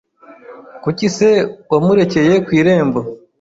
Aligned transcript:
Kuki 0.83 1.05
se 1.15 1.29
wamurekeye 1.71 2.33
ku 2.45 2.49
irembo 2.59 2.99